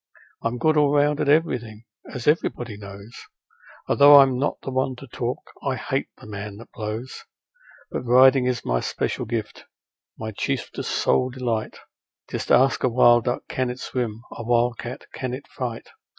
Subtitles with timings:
[0.41, 3.11] I'm good all round at everything, as everybody knows,
[3.87, 7.23] Although I'm not the one to talk I HATE a man that blows.
[7.91, 9.65] But riding is my special gift,
[10.17, 11.77] my chiefest, sole delight;
[12.31, 15.89] Just ask a wild duck can it swim, a wild cat can it fight.